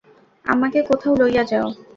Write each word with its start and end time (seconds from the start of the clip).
আমাকে 0.45 0.79
কোথায় 0.89 1.15
লইয়া 1.19 1.43
যাও? 1.43 1.67